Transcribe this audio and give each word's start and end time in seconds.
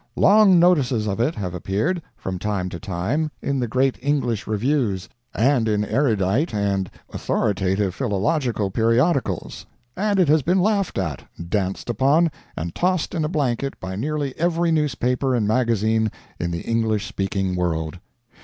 Long 0.15 0.57
notices 0.59 1.05
of 1.05 1.19
it 1.19 1.35
have 1.35 1.53
appeared, 1.53 2.01
from 2.17 2.39
time 2.39 2.69
to 2.69 2.79
time, 2.79 3.29
in 3.39 3.59
the 3.59 3.67
great 3.67 3.99
English 4.01 4.47
reviews, 4.47 5.07
and 5.31 5.67
in 5.67 5.85
erudite 5.85 6.55
and 6.55 6.89
authoritative 7.13 7.93
philological 7.93 8.71
periodicals; 8.71 9.67
and 9.95 10.19
it 10.19 10.27
has 10.27 10.41
been 10.41 10.59
laughed 10.59 10.97
at, 10.97 11.25
danced 11.47 11.87
upon, 11.87 12.31
and 12.57 12.73
tossed 12.73 13.13
in 13.13 13.23
a 13.23 13.29
blanket 13.29 13.79
by 13.79 13.95
nearly 13.95 14.33
every 14.39 14.71
newspaper 14.71 15.35
and 15.35 15.47
magazine 15.47 16.09
in 16.39 16.49
the 16.49 16.61
English 16.61 17.05
speaking 17.05 17.55
world. 17.55 17.99